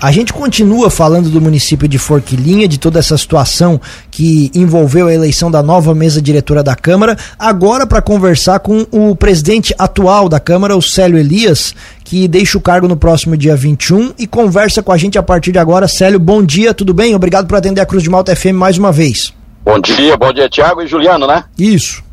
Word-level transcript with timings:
A 0.00 0.12
gente 0.12 0.32
continua 0.32 0.90
falando 0.90 1.28
do 1.28 1.40
município 1.40 1.88
de 1.88 1.98
Forquilinha, 1.98 2.68
de 2.68 2.78
toda 2.78 3.00
essa 3.00 3.18
situação 3.18 3.80
que 4.12 4.48
envolveu 4.54 5.08
a 5.08 5.12
eleição 5.12 5.50
da 5.50 5.60
nova 5.60 5.92
mesa 5.92 6.22
diretora 6.22 6.62
da 6.62 6.76
Câmara, 6.76 7.16
agora 7.36 7.84
para 7.84 8.00
conversar 8.00 8.60
com 8.60 8.86
o 8.92 9.16
presidente 9.16 9.74
atual 9.76 10.28
da 10.28 10.38
Câmara, 10.38 10.76
o 10.76 10.80
Célio 10.80 11.18
Elias, 11.18 11.74
que 12.04 12.28
deixa 12.28 12.56
o 12.56 12.60
cargo 12.60 12.86
no 12.86 12.96
próximo 12.96 13.36
dia 13.36 13.56
21 13.56 14.14
e 14.16 14.24
conversa 14.28 14.84
com 14.84 14.92
a 14.92 14.96
gente 14.96 15.18
a 15.18 15.22
partir 15.24 15.50
de 15.50 15.58
agora. 15.58 15.88
Célio, 15.88 16.20
bom 16.20 16.44
dia, 16.44 16.72
tudo 16.72 16.94
bem? 16.94 17.16
Obrigado 17.16 17.48
por 17.48 17.56
atender 17.56 17.80
a 17.80 17.86
Cruz 17.86 18.04
de 18.04 18.08
Malta 18.08 18.36
FM 18.36 18.54
mais 18.54 18.78
uma 18.78 18.92
vez. 18.92 19.34
Bom 19.64 19.80
dia, 19.80 20.16
bom 20.16 20.32
dia, 20.32 20.48
Tiago 20.48 20.80
e 20.80 20.86
Juliano, 20.86 21.26
né? 21.26 21.42
Isso. 21.58 22.04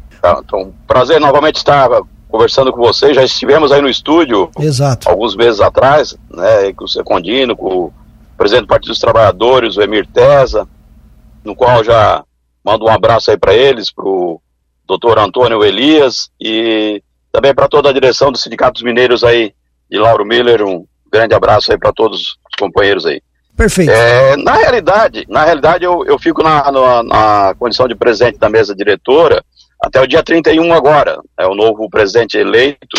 Então, 0.44 0.74
prazer 0.88 1.20
novamente 1.20 1.58
estar 1.58 1.88
conversando 2.30 2.72
com 2.72 2.80
você, 2.80 3.14
já 3.14 3.24
estivemos 3.24 3.72
aí 3.72 3.82
no 3.82 3.90
estúdio 3.90 4.50
Exato. 4.60 5.10
alguns 5.10 5.36
meses 5.36 5.62
atrás, 5.62 6.18
né, 6.30 6.74
com 6.74 6.86
o 6.86 6.88
Secondino, 6.88 7.56
com 7.56 7.86
o 7.86 7.94
presidente 8.38 8.66
do 8.66 8.70
Partido 8.70 8.90
dos 8.90 9.00
Trabalhadores, 9.00 9.78
o 9.78 9.82
Emir 9.82 10.08
Tesa, 10.08 10.68
no 11.44 11.56
qual 11.56 11.84
já 11.84 12.24
mando 12.64 12.86
um 12.86 12.90
abraço 12.90 13.32
aí 13.32 13.38
para 13.38 13.54
eles, 13.54 13.92
para 13.92 14.06
o 14.06 14.42
doutor 14.86 15.18
Antônio 15.20 15.64
Elias 15.64 16.30
e 16.40 17.02
também 17.32 17.54
para 17.54 17.68
toda 17.68 17.90
a 17.90 17.94
direção 17.94 18.32
dos 18.32 18.42
sindicatos 18.42 18.82
mineiros 18.82 19.24
aí 19.24 19.54
de 19.90 19.98
Lauro 19.98 20.26
Miller, 20.26 20.64
um 20.64 20.86
grande 21.12 21.34
abraço 21.34 21.72
aí 21.72 21.78
para 21.78 21.94
todos 21.94 22.20
os 22.20 22.56
companheiros 22.60 23.06
aí. 23.06 23.22
Perfeito. 23.56 23.92
É, 23.92 24.36
na 24.36 24.54
realidade, 24.54 25.26
na 25.30 25.46
realidade 25.46 25.86
eu, 25.86 26.04
eu 26.06 26.20
fico 26.20 26.44
na, 26.44 26.72
na, 26.72 27.04
na 27.04 27.56
condição 27.58 27.88
de 27.88 27.96
presidente 27.96 28.38
da 28.38 28.50
mesa 28.50 28.76
diretora, 28.76 29.44
até 29.82 30.02
o 30.02 30.08
dia 30.08 30.24
31 30.24 30.74
agora. 30.74 31.20
É 31.38 31.46
o 31.46 31.56
novo 31.56 31.90
presidente 31.90 32.38
eleito, 32.38 32.98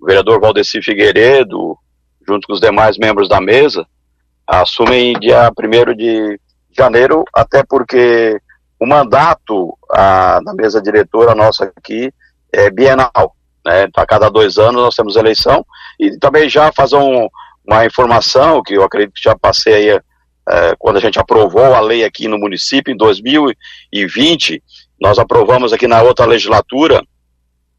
o 0.00 0.06
vereador 0.06 0.40
Valdeci 0.40 0.82
Figueiredo, 0.82 1.76
junto 2.26 2.46
com 2.46 2.52
os 2.52 2.60
demais 2.60 2.98
membros 2.98 3.28
da 3.28 3.40
mesa, 3.40 3.86
assumem 4.46 5.18
dia 5.18 5.50
1 5.50 5.96
de 5.96 6.40
janeiro, 6.70 7.24
até 7.32 7.62
porque 7.62 8.40
o 8.78 8.86
mandato 8.86 9.76
a, 9.90 10.40
da 10.40 10.54
mesa 10.54 10.80
diretora 10.80 11.34
nossa 11.34 11.72
aqui 11.76 12.12
é 12.52 12.70
bienal. 12.70 13.36
Né? 13.64 13.84
Então, 13.84 14.02
a 14.02 14.06
cada 14.06 14.28
dois 14.28 14.58
anos 14.58 14.82
nós 14.82 14.94
temos 14.94 15.16
eleição 15.16 15.64
e 15.98 16.18
também 16.18 16.48
já 16.48 16.72
fazer 16.72 16.96
um, 16.96 17.28
uma 17.64 17.86
informação 17.86 18.62
que 18.62 18.74
eu 18.74 18.82
acredito 18.82 19.14
que 19.14 19.22
já 19.22 19.36
passei 19.38 19.74
aí 19.74 20.00
é, 20.48 20.74
quando 20.78 20.96
a 20.96 21.00
gente 21.00 21.18
aprovou 21.18 21.74
a 21.74 21.80
lei 21.80 22.04
aqui 22.04 22.26
no 22.26 22.38
município 22.38 22.92
em 22.92 22.96
2020 22.96 24.62
nós 25.02 25.18
aprovamos 25.18 25.72
aqui 25.72 25.88
na 25.88 26.00
outra 26.00 26.24
legislatura 26.24 27.02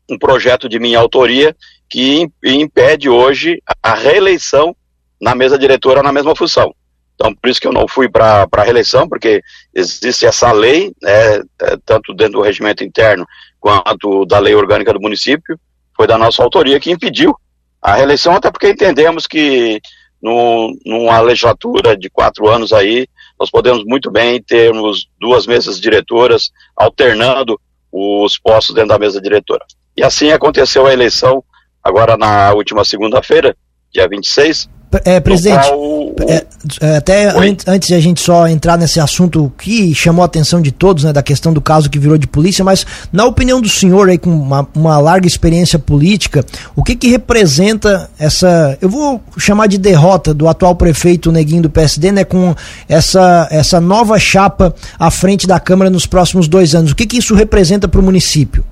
um 0.10 0.20
projeto 0.20 0.68
de 0.68 0.78
minha 0.78 1.00
autoria 1.00 1.56
que 1.90 2.30
impede 2.44 3.10
hoje 3.10 3.64
a 3.82 3.94
reeleição 3.94 4.76
na 5.22 5.34
mesa 5.34 5.58
diretora 5.58 6.04
na 6.04 6.12
mesma 6.12 6.36
função. 6.36 6.76
Então, 7.16 7.34
por 7.34 7.50
isso 7.50 7.62
que 7.62 7.68
eu 7.68 7.72
não 7.72 7.88
fui 7.88 8.10
para 8.10 8.46
a 8.52 8.64
reeleição, 8.64 9.08
porque 9.08 9.42
existe 9.74 10.26
essa 10.26 10.52
lei, 10.52 10.92
né, 11.02 11.38
é, 11.62 11.78
tanto 11.86 12.14
dentro 12.14 12.34
do 12.34 12.42
regimento 12.42 12.84
interno 12.84 13.26
quanto 13.58 14.26
da 14.26 14.40
lei 14.40 14.54
orgânica 14.54 14.92
do 14.92 15.00
município, 15.00 15.58
foi 15.96 16.06
da 16.06 16.18
nossa 16.18 16.44
autoria 16.44 16.78
que 16.78 16.92
impediu 16.92 17.34
a 17.82 17.94
reeleição, 17.94 18.36
até 18.36 18.52
porque 18.52 18.70
entendemos 18.70 19.26
que 19.26 19.80
no, 20.22 20.78
numa 20.86 21.22
legislatura 21.22 21.96
de 21.96 22.10
quatro 22.10 22.50
anos 22.50 22.74
aí, 22.74 23.08
nós 23.40 23.50
podemos 23.50 23.84
muito 23.84 24.10
bem 24.12 24.42
termos 24.42 25.08
duas 25.20 25.46
mesas 25.46 25.80
diretoras 25.80 26.52
alternando 26.76 27.60
os 27.92 28.38
postos 28.40 28.74
dentro 28.74 28.90
da 28.90 29.00
mesa 29.00 29.22
diretora. 29.22 29.66
E 29.96 30.04
assim 30.04 30.32
aconteceu 30.32 30.88
a 30.88 30.94
eleição 30.94 31.44
agora 31.84 32.18
na 32.18 32.54
última 32.54 32.84
segunda-feira, 32.84 33.56
dia 33.92 34.08
26, 34.08 34.70
é, 35.06 35.20
presidente, 35.20 35.68
qual... 35.68 36.14
é, 36.28 36.46
é, 36.82 36.98
até 36.98 37.30
an 37.30 37.56
antes 37.68 37.88
de 37.88 37.94
a 37.96 38.00
gente 38.00 38.22
só 38.22 38.48
entrar 38.48 38.78
nesse 38.78 39.00
assunto 39.00 39.52
que 39.58 39.94
chamou 39.94 40.24
a 40.24 40.26
atenção 40.26 40.62
de 40.62 40.72
todos, 40.72 41.04
né, 41.04 41.12
da 41.12 41.22
questão 41.22 41.54
do 41.54 41.62
caso 41.62 41.90
que 41.90 42.00
virou 42.00 42.18
de 42.18 42.28
polícia, 42.28 42.64
mas 42.64 42.86
na 43.12 43.26
opinião 43.26 43.60
do 43.60 43.70
senhor 43.70 44.10
aí 44.10 44.18
com 44.18 44.30
uma, 44.30 44.68
uma 44.76 44.98
larga 45.00 45.28
experiência 45.28 45.78
política, 45.78 46.46
o 46.76 46.84
que 46.84 46.96
que 46.96 47.10
representa 47.10 48.10
essa, 48.18 48.78
eu 48.82 48.90
vou 48.90 49.22
chamar 49.38 49.68
de 49.68 49.78
derrota 49.78 50.34
do 50.34 50.48
atual 50.48 50.76
prefeito 50.76 51.32
Neguinho 51.32 51.64
do 51.64 51.70
PSD, 51.70 52.12
né, 52.12 52.24
com 52.24 52.56
essa, 52.88 53.48
essa 53.52 53.80
nova 53.80 54.18
chapa 54.20 54.74
à 54.98 55.12
frente 55.12 55.48
da 55.48 55.60
Câmara 55.60 55.90
nos 55.90 56.06
próximos 56.06 56.48
dois 56.48 56.76
anos? 56.76 56.92
O 56.92 56.96
que 56.96 57.06
que 57.06 57.18
isso 57.18 57.36
representa 57.36 57.88
para 57.88 58.00
o 58.00 58.04
município? 58.04 58.64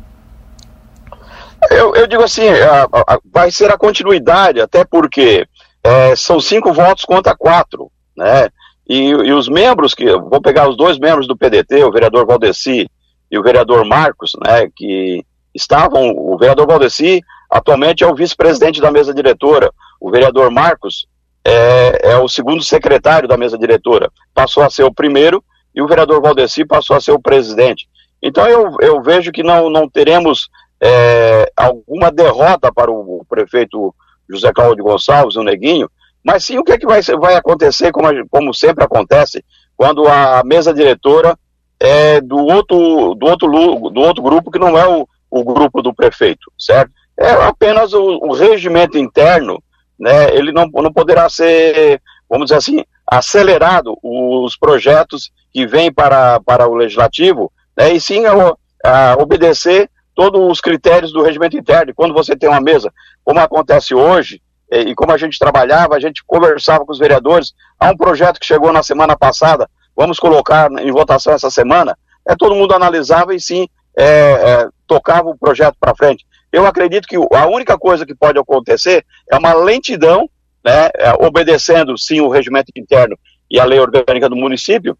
Eu, 1.69 1.95
eu 1.95 2.07
digo 2.07 2.23
assim, 2.23 2.47
a, 2.49 2.87
a, 2.91 3.19
vai 3.31 3.51
ser 3.51 3.69
a 3.69 3.77
continuidade, 3.77 4.59
até 4.59 4.83
porque 4.83 5.45
é, 5.83 6.15
são 6.15 6.39
cinco 6.39 6.73
votos 6.73 7.05
contra 7.05 7.35
quatro, 7.35 7.91
né? 8.15 8.49
E, 8.87 9.09
e, 9.09 9.31
os 9.33 9.47
membros 9.47 9.93
que, 9.93 10.05
vou 10.05 10.41
pegar 10.41 10.69
os 10.69 10.75
dois 10.75 10.99
membros 10.99 11.27
do 11.27 11.37
PDT, 11.37 11.83
o 11.83 11.91
vereador 11.91 12.25
Valdeci 12.25 12.89
e 13.29 13.37
o 13.37 13.43
vereador 13.43 13.85
Marcos, 13.85 14.31
né, 14.45 14.67
que 14.75 15.25
estavam, 15.55 16.11
o 16.11 16.37
vereador 16.37 16.67
Valdeci 16.67 17.21
atualmente 17.49 18.03
é 18.03 18.07
o 18.07 18.15
vice-presidente 18.15 18.81
da 18.81 18.91
mesa 18.91 19.13
diretora, 19.13 19.71
o 19.99 20.11
vereador 20.11 20.51
Marcos 20.51 21.07
é, 21.45 22.11
é, 22.11 22.17
o 22.17 22.27
segundo 22.27 22.63
secretário 22.63 23.27
da 23.27 23.37
mesa 23.37 23.57
diretora, 23.57 24.11
passou 24.33 24.63
a 24.63 24.69
ser 24.69 24.83
o 24.83 24.93
primeiro 24.93 25.43
e 25.73 25.81
o 25.81 25.87
vereador 25.87 26.21
Valdeci 26.21 26.65
passou 26.65 26.95
a 26.95 27.01
ser 27.01 27.11
o 27.11 27.21
presidente. 27.21 27.87
Então 28.21 28.47
eu, 28.47 28.75
eu 28.81 29.01
vejo 29.01 29.31
que 29.31 29.41
não, 29.41 29.69
não 29.69 29.89
teremos 29.89 30.49
é, 30.81 31.51
alguma 31.55 32.11
derrota 32.11 32.71
para 32.71 32.91
o 32.91 33.25
prefeito 33.29 33.93
José 34.29 34.51
Cláudio 34.53 34.83
Gonçalves, 34.83 35.35
o 35.35 35.43
Neguinho, 35.43 35.89
mas 36.23 36.45
sim 36.45 36.57
o 36.57 36.63
que, 36.63 36.73
é 36.73 36.77
que 36.77 36.85
vai, 36.85 37.01
vai 37.19 37.35
acontecer, 37.35 37.91
como, 37.91 38.07
como 38.29 38.53
sempre 38.53 38.83
acontece, 38.83 39.43
quando 39.75 40.07
a 40.07 40.43
mesa 40.45 40.73
diretora 40.73 41.37
é 41.79 42.21
do 42.21 42.37
outro, 42.37 43.15
do 43.15 43.25
outro, 43.25 43.49
do 43.89 44.01
outro 44.01 44.23
grupo 44.23 44.51
que 44.51 44.59
não 44.59 44.77
é 44.77 44.87
o, 44.87 45.07
o 45.29 45.43
grupo 45.43 45.81
do 45.81 45.93
prefeito, 45.93 46.51
certo? 46.57 46.91
É 47.19 47.31
apenas 47.31 47.93
o, 47.93 48.19
o 48.21 48.33
regimento 48.33 48.97
interno, 48.97 49.61
né? 49.99 50.35
Ele 50.35 50.51
não, 50.51 50.67
não 50.67 50.93
poderá 50.93 51.27
ser, 51.27 51.99
vamos 52.29 52.45
dizer 52.45 52.57
assim, 52.57 52.83
acelerado 53.07 53.97
os 54.03 54.55
projetos 54.55 55.31
que 55.51 55.65
vêm 55.65 55.91
para, 55.91 56.39
para 56.41 56.67
o 56.67 56.75
legislativo, 56.75 57.51
né? 57.75 57.91
E 57.91 57.99
sim 57.99 58.23
a, 58.25 58.55
a 58.83 59.15
obedecer 59.19 59.89
todos 60.15 60.41
os 60.49 60.61
critérios 60.61 61.11
do 61.11 61.23
regimento 61.23 61.57
interno. 61.57 61.93
Quando 61.95 62.13
você 62.13 62.35
tem 62.35 62.49
uma 62.49 62.61
mesa, 62.61 62.91
como 63.23 63.39
acontece 63.39 63.93
hoje, 63.93 64.41
e 64.71 64.95
como 64.95 65.11
a 65.11 65.17
gente 65.17 65.37
trabalhava, 65.37 65.95
a 65.95 65.99
gente 65.99 66.23
conversava 66.25 66.85
com 66.85 66.93
os 66.93 66.99
vereadores. 66.99 67.53
Há 67.77 67.89
um 67.89 67.97
projeto 67.97 68.39
que 68.39 68.45
chegou 68.45 68.71
na 68.71 68.81
semana 68.81 69.17
passada, 69.17 69.69
vamos 69.95 70.17
colocar 70.17 70.71
em 70.71 70.91
votação 70.91 71.33
essa 71.33 71.49
semana. 71.49 71.97
É, 72.27 72.35
todo 72.35 72.55
mundo 72.55 72.73
analisava 72.73 73.35
e 73.35 73.39
sim 73.39 73.67
é, 73.97 74.05
é, 74.05 74.69
tocava 74.87 75.29
o 75.29 75.37
projeto 75.37 75.75
para 75.79 75.95
frente. 75.95 76.25
Eu 76.51 76.65
acredito 76.65 77.07
que 77.07 77.15
a 77.15 77.47
única 77.47 77.77
coisa 77.77 78.05
que 78.05 78.15
pode 78.15 78.39
acontecer 78.39 79.05
é 79.29 79.37
uma 79.37 79.53
lentidão, 79.53 80.29
né, 80.63 80.89
é, 80.97 81.13
obedecendo 81.25 81.97
sim 81.97 82.21
o 82.21 82.29
regimento 82.29 82.71
interno 82.75 83.17
e 83.49 83.59
a 83.59 83.65
lei 83.65 83.79
orgânica 83.79 84.29
do 84.29 84.35
município, 84.35 84.97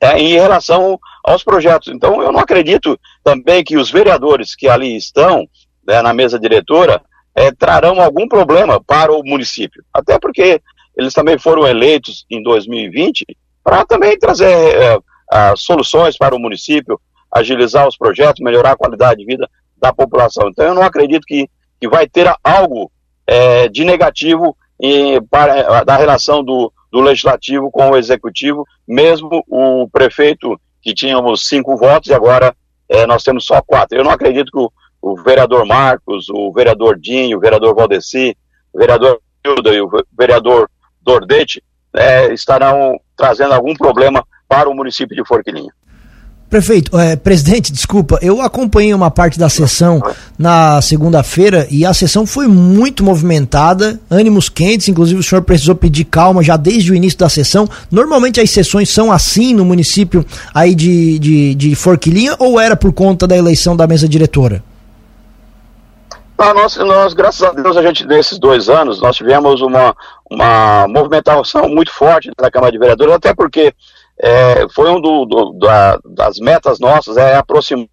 é, 0.00 0.18
em 0.18 0.34
relação 0.34 0.98
aos 1.24 1.42
projetos. 1.42 1.88
Então, 1.88 2.22
eu 2.22 2.32
não 2.32 2.40
acredito 2.40 2.98
também 3.24 3.64
que 3.64 3.76
os 3.76 3.90
vereadores 3.90 4.54
que 4.54 4.68
ali 4.68 4.96
estão, 4.96 5.46
né, 5.86 6.02
na 6.02 6.12
mesa 6.12 6.38
diretora, 6.38 7.00
é, 7.34 7.50
trarão 7.52 8.00
algum 8.00 8.28
problema 8.28 8.82
para 8.82 9.12
o 9.12 9.22
município. 9.24 9.84
Até 9.92 10.18
porque 10.18 10.60
eles 10.96 11.12
também 11.12 11.38
foram 11.38 11.66
eleitos 11.66 12.24
em 12.30 12.42
2020 12.42 13.24
para 13.62 13.84
também 13.84 14.18
trazer 14.18 14.48
é, 14.48 14.98
soluções 15.56 16.16
para 16.16 16.34
o 16.34 16.38
município, 16.38 17.00
agilizar 17.30 17.86
os 17.86 17.96
projetos, 17.96 18.42
melhorar 18.42 18.72
a 18.72 18.76
qualidade 18.76 19.20
de 19.20 19.26
vida 19.26 19.48
da 19.76 19.92
população. 19.92 20.48
Então, 20.48 20.64
eu 20.64 20.74
não 20.74 20.82
acredito 20.82 21.26
que, 21.26 21.48
que 21.80 21.88
vai 21.88 22.08
ter 22.08 22.32
algo 22.42 22.90
é, 23.26 23.68
de 23.68 23.84
negativo 23.84 24.56
em, 24.80 25.20
para, 25.22 25.84
da 25.84 25.96
relação 25.96 26.42
do, 26.44 26.72
do 26.96 27.02
legislativo 27.02 27.70
com 27.70 27.90
o 27.90 27.96
executivo, 27.96 28.66
mesmo 28.88 29.44
o 29.48 29.86
prefeito 29.86 30.58
que 30.80 30.94
tínhamos 30.94 31.46
cinco 31.46 31.76
votos 31.76 32.08
e 32.08 32.14
agora 32.14 32.56
é, 32.88 33.06
nós 33.06 33.22
temos 33.22 33.44
só 33.44 33.60
quatro. 33.60 33.98
Eu 33.98 34.04
não 34.04 34.10
acredito 34.10 34.50
que 34.50 34.58
o, 34.58 34.72
o, 35.02 35.14
vereador 35.22 35.66
Marcos, 35.66 36.30
o 36.30 36.50
vereador 36.50 36.98
Dinho, 36.98 37.36
o 37.36 37.40
vereador 37.40 37.74
Valdeci, 37.74 38.34
o 38.72 38.78
vereador 38.78 39.20
Hilda 39.44 39.74
e 39.74 39.80
o 39.82 39.90
vereador 40.16 40.70
Dordete 41.02 41.62
é, 41.94 42.32
estarão 42.32 42.98
trazendo 43.14 43.52
algum 43.52 43.74
problema 43.74 44.26
para 44.48 44.66
o 44.66 44.74
município 44.74 45.14
de 45.14 45.28
Forquilinha. 45.28 45.72
Prefeito, 46.48 46.96
é, 46.96 47.16
presidente, 47.16 47.72
desculpa, 47.72 48.20
eu 48.22 48.40
acompanhei 48.40 48.94
uma 48.94 49.10
parte 49.10 49.36
da 49.36 49.48
sessão 49.48 50.00
na 50.38 50.80
segunda-feira 50.80 51.66
e 51.68 51.84
a 51.84 51.92
sessão 51.92 52.24
foi 52.24 52.46
muito 52.46 53.02
movimentada, 53.02 53.98
ânimos 54.08 54.48
quentes, 54.48 54.88
inclusive 54.88 55.18
o 55.18 55.24
senhor 55.24 55.42
precisou 55.42 55.74
pedir 55.74 56.04
calma 56.04 56.44
já 56.44 56.56
desde 56.56 56.92
o 56.92 56.94
início 56.94 57.18
da 57.18 57.28
sessão. 57.28 57.68
Normalmente 57.90 58.40
as 58.40 58.48
sessões 58.50 58.88
são 58.90 59.10
assim 59.10 59.54
no 59.54 59.64
município 59.64 60.24
aí 60.54 60.72
de, 60.72 61.18
de, 61.18 61.54
de 61.56 61.74
Forquilinha 61.74 62.36
ou 62.38 62.60
era 62.60 62.76
por 62.76 62.92
conta 62.92 63.26
da 63.26 63.36
eleição 63.36 63.76
da 63.76 63.86
mesa 63.88 64.08
diretora? 64.08 64.62
Ah, 66.38 66.54
nós, 66.54 66.76
nós, 66.76 67.12
graças 67.12 67.42
a 67.42 67.50
Deus, 67.50 67.76
a 67.76 67.82
gente, 67.82 68.06
nesses 68.06 68.38
dois 68.38 68.68
anos, 68.68 69.00
nós 69.00 69.16
tivemos 69.16 69.62
uma, 69.62 69.96
uma 70.30 70.86
movimentação 70.86 71.68
muito 71.68 71.90
forte 71.90 72.30
na 72.40 72.50
Câmara 72.50 72.70
de 72.70 72.78
Vereadores, 72.78 73.14
até 73.14 73.34
porque 73.34 73.74
é, 74.20 74.68
foi 74.74 74.90
um 74.90 75.00
do, 75.00 75.24
do, 75.24 75.52
da, 75.54 75.98
das 76.04 76.38
metas 76.38 76.78
nossas, 76.78 77.16
é 77.16 77.36
aproximar 77.36 77.88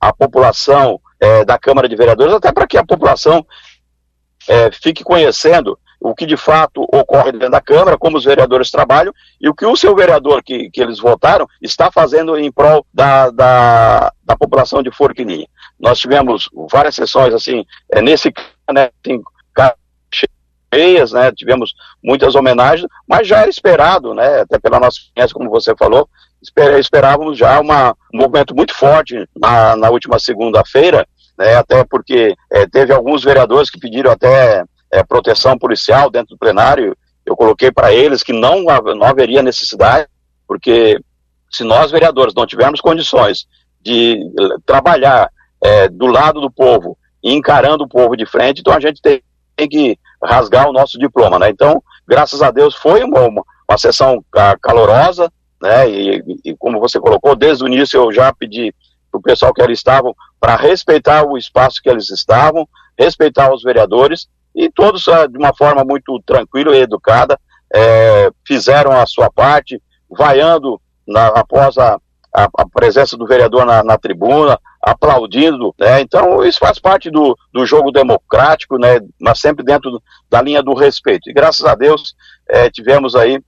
a 0.00 0.12
população 0.12 1.00
é, 1.20 1.44
da 1.44 1.58
Câmara 1.58 1.88
de 1.88 1.96
Vereadores, 1.96 2.34
até 2.34 2.52
para 2.52 2.66
que 2.66 2.76
a 2.76 2.84
população 2.84 3.44
é, 4.48 4.70
fique 4.70 5.02
conhecendo 5.02 5.78
o 6.00 6.14
que 6.14 6.26
de 6.26 6.36
fato 6.36 6.82
ocorre 6.82 7.32
dentro 7.32 7.50
da 7.50 7.60
Câmara, 7.60 7.98
como 7.98 8.16
os 8.16 8.24
vereadores 8.24 8.70
trabalham 8.70 9.12
e 9.40 9.48
o 9.48 9.54
que 9.54 9.64
o 9.64 9.76
seu 9.76 9.94
vereador 9.94 10.42
que, 10.42 10.70
que 10.70 10.80
eles 10.80 10.98
votaram 10.98 11.46
está 11.60 11.90
fazendo 11.90 12.38
em 12.38 12.52
prol 12.52 12.86
da, 12.92 13.30
da, 13.30 14.12
da 14.22 14.36
população 14.36 14.82
de 14.82 14.90
Forquilinha. 14.90 15.46
Nós 15.80 15.98
tivemos 15.98 16.48
várias 16.70 16.94
sessões 16.94 17.34
assim, 17.34 17.64
é, 17.90 18.00
nesse 18.00 18.32
né, 18.72 18.90
tem, 19.02 19.20
cheias, 20.76 21.12
né, 21.12 21.32
tivemos 21.32 21.74
muitas 22.04 22.34
homenagens, 22.34 22.86
mas 23.08 23.26
já 23.26 23.40
era 23.40 23.48
esperado, 23.48 24.12
né, 24.12 24.40
até 24.40 24.58
pela 24.58 24.78
nossa 24.78 24.98
experiência, 24.98 25.34
como 25.34 25.50
você 25.50 25.74
falou, 25.74 26.08
esper, 26.42 26.78
esperávamos 26.78 27.38
já 27.38 27.58
uma, 27.58 27.96
um 28.12 28.18
movimento 28.18 28.54
muito 28.54 28.74
forte 28.74 29.26
na, 29.34 29.74
na 29.74 29.90
última 29.90 30.18
segunda-feira, 30.18 31.06
né, 31.38 31.54
até 31.56 31.82
porque 31.84 32.34
é, 32.52 32.66
teve 32.66 32.92
alguns 32.92 33.24
vereadores 33.24 33.70
que 33.70 33.80
pediram 33.80 34.10
até 34.10 34.64
é, 34.92 35.02
proteção 35.02 35.58
policial 35.58 36.10
dentro 36.10 36.34
do 36.34 36.38
plenário, 36.38 36.96
eu 37.24 37.34
coloquei 37.34 37.72
para 37.72 37.92
eles 37.92 38.22
que 38.22 38.32
não, 38.32 38.62
não 38.62 39.04
haveria 39.06 39.42
necessidade, 39.42 40.06
porque 40.46 41.00
se 41.50 41.64
nós 41.64 41.90
vereadores 41.90 42.34
não 42.34 42.46
tivermos 42.46 42.80
condições 42.80 43.46
de 43.80 44.20
trabalhar 44.64 45.30
é, 45.62 45.88
do 45.88 46.06
lado 46.06 46.40
do 46.40 46.50
povo, 46.50 46.96
encarando 47.22 47.84
o 47.84 47.88
povo 47.88 48.16
de 48.16 48.26
frente, 48.26 48.60
então 48.60 48.72
a 48.72 48.80
gente 48.80 49.02
tem, 49.02 49.20
tem 49.56 49.68
que 49.68 49.98
rasgar 50.22 50.68
o 50.68 50.72
nosso 50.72 50.98
diploma, 50.98 51.38
né? 51.38 51.48
Então, 51.48 51.82
graças 52.06 52.42
a 52.42 52.50
Deus, 52.50 52.74
foi 52.74 53.02
uma, 53.02 53.20
uma, 53.22 53.42
uma 53.68 53.78
sessão 53.78 54.24
calorosa, 54.60 55.32
né? 55.60 55.88
E, 55.88 56.22
e, 56.44 56.56
como 56.56 56.78
você 56.78 57.00
colocou, 57.00 57.34
desde 57.34 57.64
o 57.64 57.66
início 57.66 57.98
eu 57.98 58.12
já 58.12 58.32
pedi 58.32 58.74
para 59.10 59.18
o 59.18 59.22
pessoal 59.22 59.54
que 59.54 59.62
ali 59.62 59.72
estavam 59.72 60.14
para 60.38 60.56
respeitar 60.56 61.24
o 61.24 61.38
espaço 61.38 61.80
que 61.82 61.88
eles 61.88 62.10
estavam, 62.10 62.68
respeitar 62.98 63.52
os 63.52 63.62
vereadores 63.62 64.28
e 64.54 64.70
todos 64.70 65.06
ah, 65.08 65.26
de 65.26 65.36
uma 65.36 65.54
forma 65.54 65.84
muito 65.84 66.20
tranquila 66.24 66.76
e 66.76 66.80
educada 66.80 67.38
é, 67.74 68.30
fizeram 68.46 68.92
a 68.92 69.06
sua 69.06 69.30
parte, 69.30 69.82
vaiando 70.10 70.80
na, 71.06 71.28
após 71.28 71.76
a, 71.78 71.98
a, 72.34 72.48
a, 72.58 72.68
presença 72.68 73.16
do 73.16 73.26
vereador 73.26 73.66
na, 73.66 73.82
na 73.82 73.98
tribuna, 73.98 74.58
aplaudindo, 74.86 75.74
né? 75.76 76.00
Então 76.00 76.44
isso 76.44 76.60
faz 76.60 76.78
parte 76.78 77.10
do, 77.10 77.36
do 77.52 77.66
jogo 77.66 77.90
democrático, 77.90 78.78
né? 78.78 79.00
Mas 79.20 79.40
sempre 79.40 79.64
dentro 79.64 80.00
da 80.30 80.40
linha 80.40 80.62
do 80.62 80.74
respeito. 80.74 81.28
E 81.28 81.32
graças 81.32 81.64
a 81.64 81.74
Deus 81.74 82.14
é, 82.48 82.70
tivemos 82.70 83.16
aí 83.16 83.42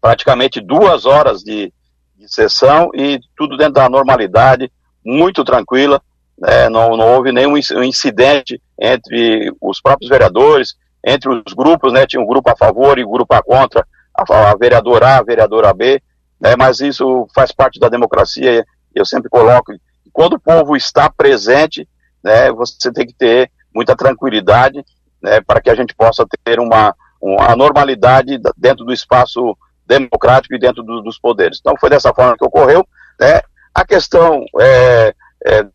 praticamente 0.00 0.60
duas 0.60 1.04
horas 1.04 1.42
de, 1.42 1.72
de 2.16 2.32
sessão 2.32 2.90
e 2.94 3.18
tudo 3.36 3.56
dentro 3.56 3.72
da 3.72 3.88
normalidade, 3.88 4.70
muito 5.04 5.42
tranquila, 5.42 6.00
né? 6.38 6.68
não, 6.68 6.96
não 6.96 7.12
houve 7.12 7.32
nenhum 7.32 7.56
incidente 7.56 8.62
entre 8.80 9.52
os 9.60 9.80
próprios 9.80 10.08
vereadores, 10.08 10.76
entre 11.04 11.28
os 11.28 11.52
grupos, 11.54 11.92
né? 11.92 12.06
Tinha 12.06 12.22
um 12.22 12.26
grupo 12.26 12.50
a 12.50 12.56
favor 12.56 13.00
e 13.00 13.04
um 13.04 13.10
grupo 13.10 13.34
a 13.34 13.42
contra, 13.42 13.84
a, 14.14 14.50
a 14.50 14.56
vereadora 14.56 15.08
A, 15.08 15.18
a 15.18 15.24
vereadora 15.24 15.74
B, 15.74 16.00
né? 16.40 16.54
Mas 16.56 16.78
isso 16.78 17.26
faz 17.34 17.50
parte 17.50 17.80
da 17.80 17.88
democracia. 17.88 18.64
Eu 18.94 19.04
sempre 19.04 19.28
coloco, 19.28 19.72
quando 20.18 20.32
o 20.32 20.40
povo 20.40 20.74
está 20.74 21.08
presente, 21.08 21.88
né? 22.24 22.50
Você 22.50 22.90
tem 22.90 23.06
que 23.06 23.14
ter 23.14 23.52
muita 23.72 23.94
tranquilidade, 23.94 24.84
né? 25.22 25.40
Para 25.40 25.60
que 25.60 25.70
a 25.70 25.76
gente 25.76 25.94
possa 25.94 26.26
ter 26.44 26.58
uma, 26.58 26.92
uma 27.22 27.54
normalidade 27.54 28.36
dentro 28.56 28.84
do 28.84 28.92
espaço 28.92 29.56
democrático 29.86 30.56
e 30.56 30.58
dentro 30.58 30.82
do, 30.82 31.02
dos 31.02 31.20
poderes. 31.20 31.58
Então 31.60 31.76
foi 31.78 31.88
dessa 31.88 32.12
forma 32.12 32.36
que 32.36 32.44
ocorreu, 32.44 32.84
né? 33.20 33.42
A 33.72 33.86
questão 33.86 34.44
é, 34.60 35.14
é 35.46 35.66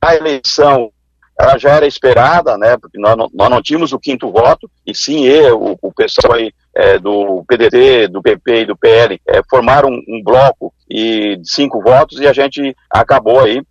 a 0.00 0.14
eleição 0.14 0.92
ela 1.36 1.58
já 1.58 1.70
era 1.70 1.86
esperada, 1.86 2.56
né, 2.56 2.76
porque 2.76 2.96
nós 2.96 3.16
não, 3.16 3.28
nós 3.34 3.50
não 3.50 3.60
tínhamos 3.60 3.92
o 3.92 3.98
quinto 3.98 4.30
voto, 4.30 4.70
e 4.86 4.94
sim 4.94 5.24
eu, 5.24 5.76
o, 5.82 5.92
pessoal 5.92 6.34
aí 6.34 6.52
é, 6.74 6.98
do 6.98 7.44
PDT, 7.46 8.08
do 8.08 8.22
PP 8.22 8.62
e 8.62 8.66
do 8.66 8.76
PL 8.76 9.20
é, 9.28 9.42
formaram 9.48 9.90
um, 9.90 10.22
bloco 10.24 10.72
e 10.90 11.38
cinco 11.44 11.82
votos 11.82 12.20
e 12.20 12.26
a 12.26 12.32
gente 12.32 12.74
acabou 12.90 13.40
aí 13.40 13.62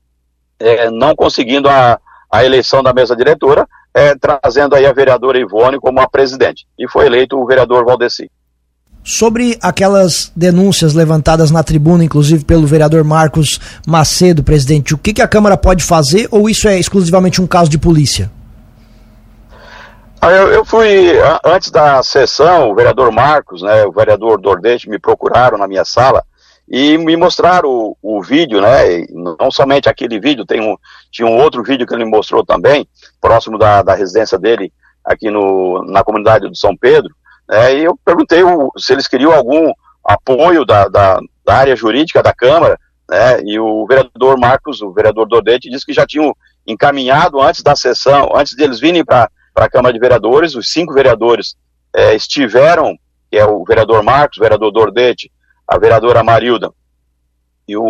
é, 0.60 0.90
não 0.92 1.16
conseguindo 1.16 1.68
a, 1.68 2.00
a 2.32 2.46
eleição 2.46 2.84
da 2.84 2.94
mesa 2.94 3.16
diretora, 3.16 3.68
é, 3.94 4.16
trazendo 4.16 4.76
aí 4.76 4.86
a 4.86 4.94
vereadora 4.94 5.40
Ivone 5.40 5.80
como 5.80 6.00
a 6.00 6.08
presidente. 6.08 6.66
E 6.78 6.88
foi 6.88 7.08
eleito 7.08 7.38
o 7.38 7.46
vereador 7.46 7.84
Valdeci. 7.84 8.30
Sobre 9.04 9.58
aquelas 9.64 10.32
denúncias 10.36 10.94
levantadas 10.94 11.50
na 11.50 11.64
tribuna, 11.64 12.04
inclusive 12.04 12.46
pelo 12.46 12.68
vereador 12.68 13.04
Marcos 13.04 13.60
Macedo, 13.86 14.44
presidente, 14.44 14.94
o 14.94 14.98
que, 14.98 15.12
que 15.12 15.24
a 15.24 15.28
Câmara 15.28 15.58
pode 15.58 15.84
fazer 15.84 16.28
ou 16.30 16.48
isso 16.48 16.68
é 16.68 16.78
exclusivamente 16.78 17.42
um 17.42 17.48
caso 17.48 17.70
de 17.70 17.80
polícia? 17.80 18.32
Eu, 20.24 20.54
eu, 20.54 20.64
fui, 20.64 21.14
antes 21.44 21.72
da 21.72 22.04
sessão, 22.04 22.70
o 22.70 22.76
vereador 22.76 23.12
Marcos, 23.12 23.64
né, 23.64 23.84
o 23.86 23.92
vereador 23.92 24.40
Dordete 24.40 24.88
me 24.88 25.00
procuraram 25.00 25.58
na 25.58 25.68
minha 25.68 25.84
sala 25.84 26.24
e 26.70 26.96
me 26.96 27.18
mostraram 27.18 27.68
o, 27.68 27.98
o 28.02 28.22
vídeo, 28.22 28.62
né, 28.62 29.04
não 29.10 29.50
somente 29.50 29.90
aquele 29.90 30.20
vídeo, 30.20 30.46
tem 30.46 30.62
um, 30.62 30.78
tinha 31.12 31.28
um 31.28 31.38
outro 31.38 31.64
vídeo 31.64 31.88
que 31.88 31.94
ele 31.96 32.06
me 32.06 32.12
mostrou 32.12 32.46
também, 32.46 32.88
próximo 33.20 33.58
da, 33.58 33.82
da 33.82 33.96
residência 33.96 34.38
dele, 34.38 34.72
aqui 35.04 35.32
no, 35.32 35.84
na 35.86 36.04
comunidade 36.04 36.48
do 36.48 36.56
São 36.56 36.78
Pedro, 36.78 37.14
é, 37.50 37.74
e 37.74 37.84
eu 37.84 37.98
perguntei 38.06 38.44
o, 38.44 38.72
se 38.78 38.94
eles 38.94 39.08
queriam 39.08 39.34
algum 39.34 39.72
apoio 40.06 40.64
da, 40.64 40.88
da, 40.88 41.20
da, 41.44 41.56
área 41.56 41.76
jurídica 41.76 42.22
da 42.22 42.32
Câmara, 42.32 42.80
né, 43.10 43.42
e 43.44 43.60
o 43.60 43.88
vereador 43.88 44.38
Marcos, 44.38 44.84
o 44.84 44.94
vereador 44.94 45.28
Dodete, 45.28 45.68
disse 45.68 45.86
que 45.86 45.94
já 45.94 46.06
tinham 46.06 46.32
encaminhado 46.68 47.42
antes 47.42 47.64
da 47.64 47.76
sessão, 47.76 48.30
antes 48.36 48.56
deles 48.56 48.80
virem 48.80 49.04
para 49.04 49.28
a 49.56 49.70
Câmara 49.70 49.94
de 49.94 50.00
Vereadores, 50.00 50.56
os 50.56 50.72
cinco 50.72 50.94
vereadores 50.94 51.56
é, 51.94 52.16
estiveram, 52.16 52.98
que 53.30 53.38
é 53.38 53.46
o 53.46 53.64
vereador 53.64 54.04
Marcos, 54.04 54.38
o 54.38 54.42
vereador 54.42 54.72
Dordete, 54.72 55.32
a 55.68 55.78
vereadora 55.78 56.24
Marilda 56.24 56.72
e 57.68 57.78
o, 57.78 57.84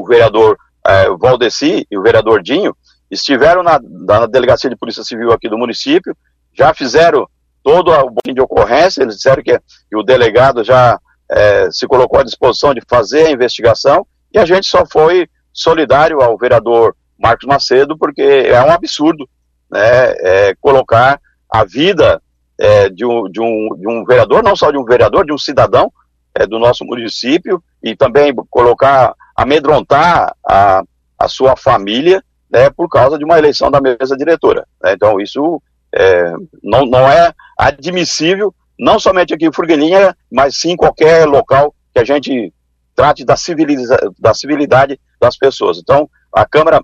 o 0.00 0.06
vereador 0.06 0.56
é, 0.86 1.08
Valdeci 1.10 1.86
e 1.90 1.98
o 1.98 2.02
vereador 2.02 2.42
Dinho, 2.42 2.76
estiveram 3.10 3.62
na, 3.62 3.80
na 3.82 4.26
Delegacia 4.26 4.68
de 4.68 4.76
Polícia 4.76 5.04
Civil 5.04 5.32
aqui 5.32 5.48
do 5.48 5.58
município, 5.58 6.16
já 6.52 6.74
fizeram 6.74 7.28
todo 7.62 7.90
o 7.90 8.10
boletim 8.10 8.34
de 8.34 8.40
ocorrência, 8.40 9.02
eles 9.02 9.16
disseram 9.16 9.42
que, 9.42 9.58
que 9.58 9.96
o 9.96 10.02
delegado 10.02 10.64
já 10.64 10.98
é, 11.30 11.70
se 11.70 11.86
colocou 11.86 12.18
à 12.18 12.22
disposição 12.22 12.74
de 12.74 12.80
fazer 12.88 13.26
a 13.26 13.30
investigação 13.30 14.06
e 14.32 14.38
a 14.38 14.44
gente 14.44 14.66
só 14.66 14.84
foi 14.90 15.28
solidário 15.52 16.20
ao 16.20 16.36
vereador 16.36 16.96
Marcos 17.18 17.46
Macedo, 17.46 17.96
porque 17.98 18.22
é 18.22 18.62
um 18.62 18.70
absurdo 18.70 19.28
né, 19.70 20.14
é, 20.18 20.54
colocar 20.60 21.20
a 21.50 21.64
vida 21.64 22.22
é, 22.58 22.88
de, 22.88 23.04
um, 23.04 23.30
de, 23.30 23.40
um, 23.40 23.68
de 23.78 23.88
um 23.88 24.04
vereador, 24.04 24.42
não 24.42 24.56
só 24.56 24.70
de 24.70 24.78
um 24.78 24.84
vereador, 24.84 25.24
de 25.24 25.32
um 25.32 25.38
cidadão 25.38 25.92
é, 26.34 26.46
do 26.46 26.58
nosso 26.58 26.84
município 26.84 27.62
e 27.82 27.96
também 27.96 28.34
colocar, 28.50 29.14
amedrontar 29.36 30.34
a, 30.46 30.82
a 31.18 31.28
sua 31.28 31.56
família 31.56 32.22
né, 32.50 32.70
por 32.70 32.88
causa 32.88 33.18
de 33.18 33.24
uma 33.24 33.38
eleição 33.38 33.70
da 33.70 33.80
mesa 33.80 34.16
diretora. 34.16 34.66
Né, 34.82 34.92
então, 34.92 35.20
isso 35.20 35.62
é, 35.94 36.32
não, 36.62 36.84
não 36.86 37.08
é 37.08 37.32
admissível, 37.58 38.54
não 38.78 38.98
somente 38.98 39.34
aqui 39.34 39.46
em 39.46 39.52
Furguelinha, 39.52 40.16
mas 40.30 40.56
sim 40.56 40.72
em 40.72 40.76
qualquer 40.76 41.26
local 41.26 41.74
que 41.92 42.00
a 42.00 42.04
gente 42.04 42.52
trate 42.94 43.24
da, 43.24 43.36
civiliza, 43.36 43.96
da 44.18 44.34
civilidade 44.34 45.00
das 45.20 45.36
pessoas. 45.36 45.78
Então, 45.78 46.08
a 46.32 46.44
Câmara 46.44 46.82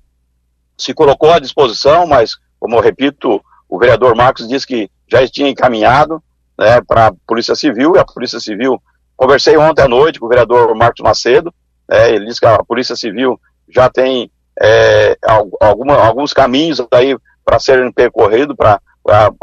se 0.77 0.93
colocou 0.95 1.33
à 1.33 1.39
disposição, 1.39 2.07
mas, 2.07 2.37
como 2.65 2.77
eu 2.77 2.81
repito, 2.81 3.45
o 3.69 3.79
vereador 3.79 4.17
Marcos 4.17 4.49
disse 4.49 4.67
que 4.67 4.91
já 5.07 5.29
tinha 5.29 5.51
encaminhado 5.51 6.23
né, 6.59 6.81
para 6.81 7.09
a 7.09 7.13
Polícia 7.27 7.55
Civil, 7.55 7.95
e 7.95 7.99
a 7.99 8.07
Polícia 8.07 8.41
Civil, 8.41 8.83
conversei 9.15 9.55
ontem 9.59 9.83
à 9.83 9.87
noite 9.87 10.19
com 10.19 10.25
o 10.25 10.31
vereador 10.31 10.75
Marcos 10.75 11.05
Macedo, 11.05 11.53
é, 11.91 12.15
ele 12.15 12.25
disse 12.25 12.41
que 12.41 12.47
a 12.47 12.65
Polícia 12.65 12.97
Civil 12.97 13.39
já 13.69 13.91
tem 13.91 14.31
é, 14.59 15.15
alguma, 15.61 15.97
alguns 15.97 16.33
caminhos 16.33 16.81
aí 16.91 17.15
para 17.45 17.61
serem 17.61 17.93
percorridos 17.93 18.57
para 18.57 18.81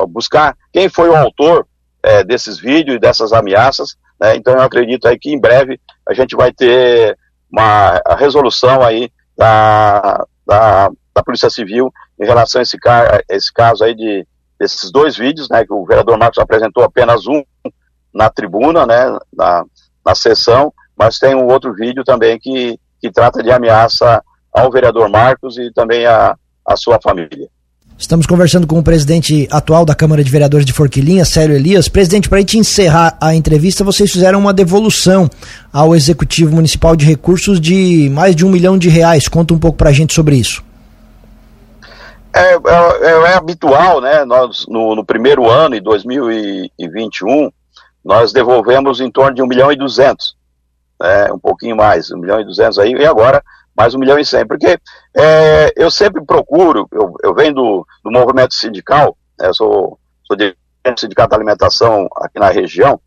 buscar 0.10 0.58
quem 0.74 0.90
foi 0.90 1.08
o 1.08 1.16
autor 1.16 1.68
é, 2.01 2.24
desses 2.24 2.58
vídeos 2.58 2.96
e 2.96 3.00
dessas 3.00 3.32
ameaças. 3.32 3.96
Né? 4.20 4.36
Então 4.36 4.56
eu 4.56 4.62
acredito 4.62 5.08
aí 5.08 5.20
que 5.20 5.32
em 5.32 5.40
breve 5.40 5.80
a 6.10 6.16
gente 6.16 6.36
vai 6.36 6.51
ter 6.51 7.16
uma 7.51 8.01
resolução 8.18 8.82
aí 8.82 9.12
da, 9.38 10.25
da, 10.44 10.90
da 11.13 11.24
Polícia 11.24 11.50
Civil 11.50 11.91
em 12.20 12.25
relação 12.25 12.60
a 12.60 12.63
esse, 12.63 12.77
esse 13.30 13.53
caso 13.53 13.84
aí 13.84 13.96
de 13.96 14.25
esses 14.60 14.91
dois 14.91 15.18
vídeos, 15.18 15.50
né, 15.50 15.65
que 15.65 15.74
o 15.74 15.86
vereador 15.86 16.18
Marcos 16.18 16.38
apresentou 16.38 16.84
apenas 16.84 17.25
um 17.25 17.44
na 18.13 18.30
tribuna, 18.30 18.86
né, 18.86 19.18
na, 19.34 19.63
na 20.06 20.15
sessão, 20.15 20.72
mas 20.96 21.18
tem 21.18 21.34
um 21.34 21.48
outro 21.48 21.74
vídeo 21.74 22.03
também 22.03 22.38
que, 22.39 22.80
que 23.00 23.12
trata 23.12 23.41
de 23.41 23.51
ameaça 23.51 24.22
ao 24.53 24.72
vereador 24.72 25.10
Marcos 25.10 25.58
e 25.58 25.72
também 25.72 26.06
a, 26.06 26.36
a 26.65 26.75
sua 26.75 27.00
família. 27.01 27.50
Estamos 27.98 28.25
conversando 28.25 28.65
com 28.65 28.80
o 28.80 28.84
presidente 28.84 29.48
atual 29.51 29.86
da 29.86 29.94
Câmara 29.94 30.24
de 30.24 30.32
Vereadores 30.32 30.65
de 30.65 30.74
Forquilinha, 30.74 31.24
Célio 31.24 31.56
Elias. 31.56 31.88
Presidente, 31.88 32.27
para 32.27 32.39
a 32.39 32.41
gente 32.41 32.58
encerrar 32.58 33.15
a 33.22 33.36
entrevista, 33.36 33.84
vocês 33.84 34.12
fizeram 34.12 34.39
uma 34.39 34.51
devolução 34.51 35.30
ao 35.72 35.96
Executivo 35.96 36.56
Municipal 36.56 36.96
de 36.96 37.06
Recursos 37.06 37.62
de 37.62 38.10
mais 38.12 38.36
de 38.36 38.44
um 38.44 38.50
milhão 38.50 38.75
de 38.75 38.89
reais. 38.89 39.27
Conta 39.27 39.53
um 39.53 39.60
pouco 39.60 39.77
para 39.77 39.91
a 39.91 39.94
gente 39.94 40.15
sobre 40.15 40.36
isso. 40.36 40.63
É, 42.34 42.54
é, 42.54 43.12
é, 43.12 43.34
habitual, 43.34 44.00
né? 44.00 44.24
Nós, 44.24 44.66
no, 44.68 44.96
no, 44.96 45.06
primeiro 45.06 45.50
ano, 45.50 45.76
em 45.76 45.82
2021, 45.82 47.52
nós 48.04 48.32
devolvemos 48.32 49.02
em 49.02 49.12
torno 49.12 49.36
de 49.36 49.42
um 49.42 49.48
milhão 49.48 49.72
e 49.72 49.76
duzentos, 49.76 50.36
né? 51.00 51.32
um 51.32 51.40
pouquinho 51.40 51.76
mais, 51.76 52.10
um 52.12 52.18
milhão 52.18 52.40
e 52.40 52.46
duzentos 52.46 52.80
aí, 52.80 52.94
e 52.94 53.06
agora 53.06 53.44
mais 53.76 53.94
um 53.94 54.00
milhão 54.00 54.20
e 54.20 54.26
cem, 54.26 54.46
porque 54.46 54.80
é, 55.16 55.74
eu 55.76 55.90
sempre 55.90 56.24
procuro, 56.24 56.88
eu, 56.92 57.14
eu 57.24 57.34
venho 57.34 57.54
do, 57.54 57.88
do 58.04 58.12
movimento 58.12 58.54
sindical, 58.54 59.18
né, 59.40 59.52
sou, 59.54 59.98
sou 60.24 60.36
dirigente 60.36 60.58
do 60.86 61.00
Sindicato 61.00 61.30
da 61.30 61.38
Alimentação 61.38 62.08
aqui 62.18 62.40
na 62.40 62.50
região, 62.50 63.00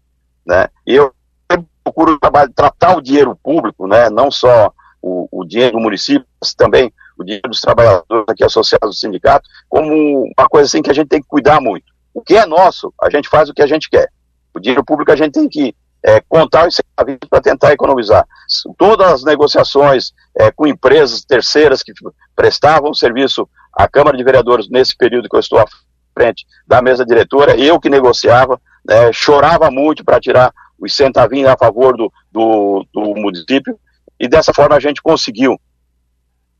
né, 0.47 0.69
e 0.87 0.95
eu 0.95 1.13
sempre 1.51 1.67
procuro 1.83 2.19
tratar 2.55 2.97
o 2.97 3.03
dinheiro 3.03 3.39
público, 3.43 3.87
né, 3.87 4.09
não 4.11 4.31
só 4.31 4.73
o, 5.03 5.29
o 5.31 5.45
dinheiro 5.45 5.77
do 5.77 5.83
município, 5.83 6.27
mas 6.41 6.55
também 6.55 6.93
o 7.17 7.25
dinheiro 7.25 7.49
dos 7.49 7.61
trabalhadores 7.61 8.25
aqui 8.29 8.45
associados 8.45 8.89
ao 8.89 8.93
sindicato, 8.93 9.49
como 9.69 10.25
uma 10.37 10.49
coisa 10.49 10.67
assim 10.67 10.83
que 10.83 10.91
a 10.91 10.95
gente 10.95 11.09
tem 11.09 11.23
que 11.23 11.29
cuidar 11.29 11.61
muito. 11.61 11.85
O 12.13 12.23
que 12.23 12.37
é 12.37 12.47
nosso, 12.47 12.93
a 13.01 13.11
gente 13.11 13.29
faz 13.29 13.49
o 13.49 13.55
que 13.55 13.63
a 13.63 13.67
gente 13.67 13.89
quer. 13.89 14.09
O 14.55 14.61
dinheiro 14.61 14.85
público 14.85 15.11
a 15.11 15.17
gente 15.17 15.33
tem 15.33 15.49
que 15.49 15.75
é, 16.05 16.21
contar 16.29 16.69
os 16.69 16.79
serviços 16.99 17.29
para 17.29 17.41
tentar 17.41 17.73
economizar. 17.73 18.27
Todas 18.77 19.11
as 19.11 19.25
negociações 19.25 20.13
é, 20.37 20.51
com 20.51 20.67
empresas 20.67 21.25
terceiras 21.25 21.83
que 21.83 21.93
prestavam 22.37 22.93
serviço 22.93 23.49
à 23.73 23.89
Câmara 23.89 24.17
de 24.17 24.23
Vereadores 24.23 24.69
nesse 24.69 24.97
período 24.97 25.29
que 25.29 25.35
eu 25.35 25.41
estou 25.41 25.59
à 25.59 25.65
frente 26.13 26.47
da 26.67 26.81
mesa 26.81 27.05
diretora, 27.05 27.57
eu 27.57 27.81
que 27.81 27.89
negociava, 27.89 28.61
né, 28.87 29.13
chorava 29.13 29.71
muito 29.71 30.05
para 30.05 30.21
tirar 30.21 30.53
os 30.79 30.95
centavinhos 30.95 31.51
a 31.51 31.57
favor 31.57 31.97
do, 31.97 32.13
do, 32.31 32.87
do 32.93 33.01
município, 33.17 33.79
e 34.21 34.29
dessa 34.29 34.53
forma 34.53 34.77
a 34.77 34.81
gente 34.81 35.03
conseguiu 35.03 35.59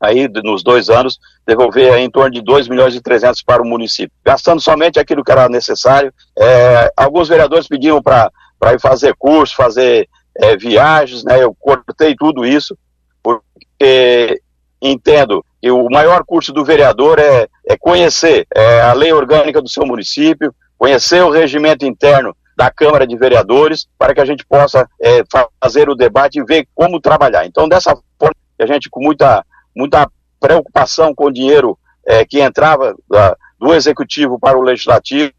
aí 0.01 0.29
nos 0.43 0.63
dois 0.63 0.91
anos, 0.91 1.19
devolver 1.47 1.99
em 1.99 2.11
torno 2.11 2.31
de 2.31 2.43
2 2.43 2.69
milhões 2.69 2.95
e 2.95 3.01
300 3.01 3.43
para 3.43 3.63
o 3.63 3.67
município, 3.67 4.13
gastando 4.25 4.61
somente 4.61 4.99
aquilo 4.99 5.25
que 5.25 5.33
era 5.33 5.49
necessário. 5.49 6.13
É, 6.39 6.91
alguns 6.97 7.29
vereadores 7.29 7.69
pediam 7.69 8.03
para 8.03 8.31
ir 8.73 8.81
fazer 8.81 9.15
curso, 9.19 9.57
fazer 9.57 10.09
é, 10.37 10.57
viagens, 10.57 11.25
né? 11.25 11.43
Eu 11.43 11.55
cortei 11.59 12.15
tudo 12.17 12.45
isso, 12.45 12.77
porque 13.23 14.41
entendo 14.81 15.45
que 15.61 15.71
o 15.71 15.89
maior 15.89 16.25
curso 16.25 16.53
do 16.53 16.65
vereador 16.65 17.19
é, 17.19 17.49
é 17.67 17.77
conhecer 17.79 18.47
é, 18.55 18.83
a 18.83 18.93
lei 18.93 19.13
orgânica 19.13 19.63
do 19.63 19.69
seu 19.69 19.87
município, 19.87 20.55
conhecer 20.77 21.23
o 21.23 21.31
regimento 21.31 21.87
interno 21.87 22.37
da 22.57 22.71
Câmara 22.71 23.07
de 23.07 23.17
Vereadores, 23.17 23.87
para 23.99 24.15
que 24.15 24.21
a 24.21 24.25
gente 24.25 24.45
possa 24.45 24.89
é, 25.01 25.23
fazer 25.63 25.89
o 25.89 25.95
debate 25.95 26.39
e 26.39 26.45
ver 26.45 26.69
como 26.75 27.01
trabalhar. 27.01 27.47
Então, 27.47 27.69
dessa 27.69 27.97
forma, 28.19 28.35
a 28.59 28.67
gente, 28.67 28.89
com 28.89 29.03
muita, 29.03 29.45
muita 29.75 30.11
preocupação 30.41 31.15
com 31.15 31.27
o 31.27 31.33
dinheiro 31.33 31.79
é, 32.07 32.25
que 32.25 32.41
entrava 32.41 32.95
da, 33.09 33.37
do 33.59 33.75
Executivo 33.75 34.39
para 34.39 34.59
o 34.59 34.63
Legislativo, 34.63 35.33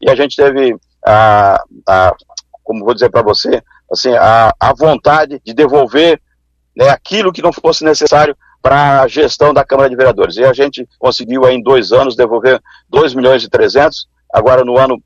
e 0.00 0.08
a 0.08 0.14
gente 0.14 0.36
teve 0.36 0.76
a, 1.04 1.62
a 1.88 2.14
como 2.68 2.84
vou 2.84 2.92
dizer 2.92 3.08
para 3.08 3.22
você, 3.22 3.62
assim, 3.90 4.12
a, 4.12 4.54
a 4.60 4.74
vontade 4.74 5.40
de 5.42 5.54
devolver 5.54 6.20
né, 6.76 6.90
aquilo 6.90 7.32
que 7.32 7.40
não 7.40 7.50
fosse 7.50 7.82
necessário 7.82 8.36
para 8.60 9.00
a 9.00 9.08
gestão 9.08 9.54
da 9.54 9.64
Câmara 9.64 9.88
de 9.88 9.96
Vereadores. 9.96 10.36
E 10.36 10.44
a 10.44 10.52
gente 10.52 10.86
conseguiu 10.98 11.46
aí, 11.46 11.54
em 11.54 11.62
dois 11.62 11.92
anos 11.92 12.14
devolver 12.14 12.60
2 12.90 13.14
milhões 13.14 13.42
e 13.42 13.48
300, 13.48 14.06
agora 14.30 14.66
no 14.66 14.76
ano 14.76 15.02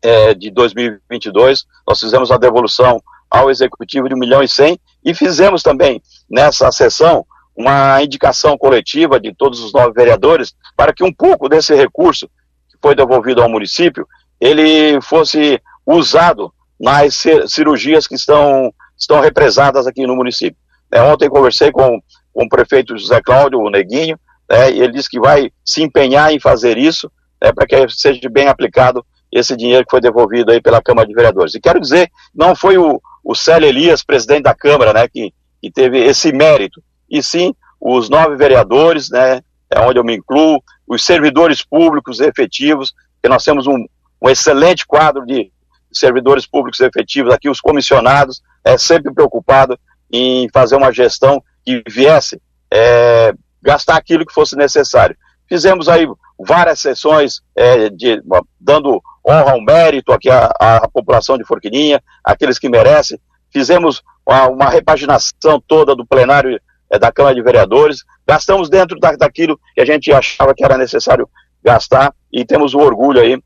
é, 0.00 0.32
de 0.32 0.50
2022 0.50 1.66
nós 1.86 2.00
fizemos 2.00 2.30
a 2.30 2.38
devolução 2.38 2.98
ao 3.30 3.50
Executivo 3.50 4.08
de 4.08 4.14
1 4.14 4.18
milhão 4.18 4.42
e 4.42 4.48
100 4.48 4.78
e 5.04 5.14
fizemos 5.14 5.62
também 5.62 6.02
nessa 6.30 6.72
sessão 6.72 7.26
uma 7.56 8.02
indicação 8.02 8.58
coletiva 8.58 9.18
de 9.18 9.34
todos 9.34 9.60
os 9.60 9.72
nove 9.72 9.92
vereadores 9.92 10.54
para 10.76 10.92
que 10.92 11.02
um 11.02 11.12
pouco 11.12 11.48
desse 11.48 11.74
recurso 11.74 12.28
que 12.70 12.76
foi 12.82 12.94
devolvido 12.94 13.42
ao 13.42 13.48
município 13.48 14.06
ele 14.40 15.00
fosse 15.00 15.60
usado 15.86 16.52
nas 16.78 17.24
cirurgias 17.48 18.06
que 18.06 18.14
estão, 18.14 18.72
estão 18.98 19.20
represadas 19.20 19.86
aqui 19.86 20.06
no 20.06 20.14
município. 20.14 20.58
É, 20.92 21.00
ontem 21.00 21.28
conversei 21.28 21.72
com, 21.72 22.00
com 22.32 22.44
o 22.44 22.48
prefeito 22.48 22.96
José 22.98 23.20
Cláudio, 23.22 23.58
o 23.58 23.70
Neguinho, 23.70 24.18
né, 24.48 24.70
e 24.70 24.80
ele 24.80 24.92
disse 24.92 25.08
que 25.08 25.18
vai 25.18 25.50
se 25.64 25.82
empenhar 25.82 26.32
em 26.32 26.38
fazer 26.38 26.76
isso, 26.76 27.10
né, 27.42 27.52
para 27.52 27.66
que 27.66 27.88
seja 27.88 28.28
bem 28.30 28.48
aplicado 28.48 29.04
esse 29.32 29.56
dinheiro 29.56 29.84
que 29.84 29.90
foi 29.90 30.00
devolvido 30.00 30.52
aí 30.52 30.60
pela 30.60 30.82
Câmara 30.82 31.08
de 31.08 31.14
Vereadores. 31.14 31.54
E 31.54 31.60
quero 31.60 31.80
dizer, 31.80 32.10
não 32.34 32.54
foi 32.54 32.78
o, 32.78 33.00
o 33.24 33.34
Célio 33.34 33.68
Elias, 33.68 34.04
presidente 34.04 34.42
da 34.42 34.54
Câmara, 34.54 34.92
né, 34.92 35.08
que, 35.08 35.32
que 35.60 35.70
teve 35.70 35.98
esse 35.98 36.32
mérito, 36.32 36.82
e 37.10 37.22
sim 37.22 37.54
os 37.80 38.08
nove 38.08 38.36
vereadores, 38.36 39.10
né, 39.10 39.40
é 39.70 39.80
onde 39.80 39.98
eu 39.98 40.04
me 40.04 40.16
incluo, 40.16 40.62
os 40.86 41.04
servidores 41.04 41.62
públicos 41.62 42.20
efetivos, 42.20 42.94
que 43.22 43.28
nós 43.28 43.44
temos 43.44 43.66
um, 43.66 43.84
um 44.22 44.28
excelente 44.28 44.86
quadro 44.86 45.26
de 45.26 45.52
servidores 45.92 46.46
públicos 46.46 46.80
efetivos 46.80 47.32
aqui, 47.32 47.48
os 47.48 47.60
comissionados, 47.60 48.42
é 48.64 48.76
sempre 48.76 49.12
preocupado 49.12 49.78
em 50.12 50.48
fazer 50.52 50.76
uma 50.76 50.92
gestão 50.92 51.42
que 51.64 51.82
viesse 51.88 52.40
é, 52.72 53.32
gastar 53.62 53.96
aquilo 53.96 54.24
que 54.24 54.32
fosse 54.32 54.56
necessário. 54.56 55.16
Fizemos 55.48 55.88
aí 55.88 56.06
várias 56.38 56.80
sessões 56.80 57.40
é, 57.54 57.88
de, 57.88 58.22
dando 58.60 59.00
honra 59.26 59.52
ao 59.52 59.60
mérito 59.60 60.12
aqui 60.12 60.28
à, 60.30 60.88
população 60.92 61.36
de 61.36 61.44
Forquilinha, 61.44 62.02
aqueles 62.22 62.58
que 62.58 62.68
merecem. 62.68 63.18
Fizemos 63.52 64.02
uma, 64.24 64.48
uma 64.48 64.68
repaginação 64.68 65.62
toda 65.66 65.96
do 65.96 66.06
plenário 66.06 66.60
é, 66.90 66.98
da 66.98 67.12
Câmara 67.12 67.34
de 67.34 67.42
Vereadores, 67.42 68.04
gastamos 68.26 68.68
dentro 68.68 68.98
da, 68.98 69.12
daquilo 69.12 69.58
que 69.74 69.80
a 69.80 69.84
gente 69.84 70.12
achava 70.12 70.54
que 70.54 70.64
era 70.64 70.78
necessário 70.78 71.28
gastar 71.62 72.14
e 72.32 72.44
temos 72.44 72.74
o 72.74 72.78
orgulho 72.78 73.20
aí 73.20 73.40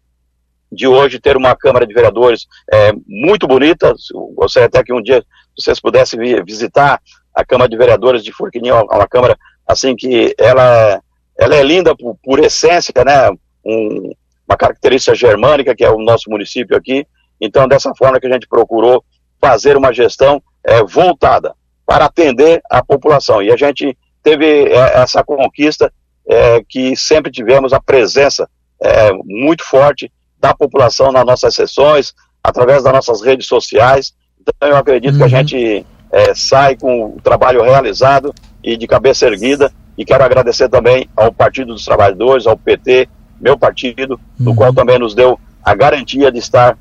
de 0.73 0.87
hoje 0.87 1.19
ter 1.19 1.37
uma 1.37 1.57
Câmara 1.57 1.87
de 1.87 1.93
Vereadores 1.93 2.47
é, 2.73 2.93
muito 3.07 3.47
bonita. 3.47 3.93
Gostaria 4.35 4.67
até 4.67 4.83
que 4.85 4.93
um 4.93 5.03
dia 5.03 5.25
vocês 5.57 5.81
pudessem 5.81 6.19
vir 6.19 6.45
visitar 6.45 7.01
a 7.35 7.45
Câmara 7.45 7.69
de 7.69 7.77
Vereadores 7.77 8.23
de 8.23 8.33
Furquininho, 8.33 8.77
uma 8.85 9.09
Câmara 9.09 9.37
assim 9.67 9.97
que 9.97 10.35
ela, 10.39 11.01
ela 11.39 11.57
é 11.57 11.63
linda 11.63 11.97
por, 11.97 12.17
por 12.23 12.39
essência, 12.39 12.93
né? 13.05 13.31
Um, 13.65 14.13
uma 14.49 14.57
característica 14.57 15.15
germânica 15.15 15.75
que 15.75 15.85
é 15.85 15.91
o 15.91 15.99
nosso 15.99 16.29
município 16.29 16.77
aqui. 16.77 17.07
Então, 17.41 17.67
dessa 17.67 17.93
forma 17.95 18.21
que 18.21 18.27
a 18.27 18.33
gente 18.33 18.49
procurou 18.49 19.05
fazer 19.41 19.77
uma 19.77 19.93
gestão 19.93 20.43
é, 20.65 20.83
voltada 20.85 21.55
para 21.91 22.05
atender 22.05 22.63
a 22.71 22.85
população. 22.85 23.43
E 23.43 23.51
a 23.51 23.57
gente 23.57 23.99
teve 24.23 24.47
é, 24.47 25.01
essa 25.03 25.25
conquista 25.25 25.93
é, 26.25 26.63
que 26.69 26.95
sempre 26.95 27.33
tivemos 27.33 27.73
a 27.73 27.81
presença 27.81 28.49
é, 28.81 29.11
muito 29.25 29.65
forte 29.65 30.09
da 30.39 30.55
população 30.55 31.11
nas 31.11 31.27
nossas 31.27 31.53
sessões, 31.53 32.15
através 32.45 32.85
das 32.85 32.93
nossas 32.93 33.21
redes 33.23 33.49
sociais. 33.49 34.15
Então, 34.41 34.69
eu 34.69 34.77
acredito 34.77 35.15
uhum. 35.15 35.19
que 35.19 35.23
a 35.25 35.27
uhum. 35.27 35.49
gente 35.49 35.87
é, 36.13 36.33
sai 36.33 36.77
com 36.77 37.07
o 37.07 37.21
trabalho 37.21 37.61
realizado 37.61 38.33
e 38.63 38.77
de 38.77 38.87
cabeça 38.87 39.27
erguida. 39.27 39.73
E 39.99 40.05
quero 40.05 40.23
agradecer 40.23 40.69
também 40.69 41.09
ao 41.17 41.33
Partido 41.33 41.73
dos 41.73 41.85
Trabalhadores, 41.85 42.47
ao 42.47 42.57
PT, 42.57 43.09
meu 43.41 43.59
partido, 43.59 44.13
uhum. 44.39 44.45
do 44.45 44.55
qual 44.55 44.73
também 44.73 45.01
nos 45.01 45.13
deu 45.13 45.41
a 45.61 45.75
garantia 45.75 46.31
de 46.31 46.39
estar 46.39 46.79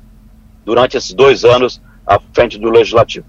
durante 0.64 0.96
esses 0.96 1.12
dois 1.12 1.44
anos 1.44 1.82
à 2.06 2.20
frente 2.32 2.60
do 2.60 2.70
Legislativo. 2.70 3.26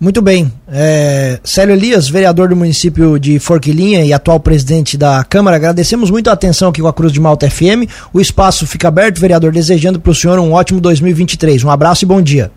Muito 0.00 0.22
bem. 0.22 0.52
É, 0.68 1.40
Célio 1.42 1.74
Elias, 1.74 2.08
vereador 2.08 2.50
do 2.50 2.54
município 2.54 3.18
de 3.18 3.40
Forquilinha 3.40 4.04
e 4.04 4.12
atual 4.12 4.38
presidente 4.38 4.96
da 4.96 5.24
Câmara, 5.24 5.56
agradecemos 5.56 6.08
muito 6.08 6.30
a 6.30 6.34
atenção 6.34 6.68
aqui 6.68 6.80
com 6.80 6.86
a 6.86 6.92
Cruz 6.92 7.12
de 7.12 7.20
Malta 7.20 7.50
FM. 7.50 7.90
O 8.12 8.20
espaço 8.20 8.64
fica 8.64 8.86
aberto, 8.86 9.20
vereador, 9.20 9.50
desejando 9.50 9.98
para 9.98 10.12
o 10.12 10.14
senhor 10.14 10.38
um 10.38 10.52
ótimo 10.52 10.80
2023. 10.80 11.64
Um 11.64 11.70
abraço 11.70 12.04
e 12.04 12.06
bom 12.06 12.22
dia. 12.22 12.52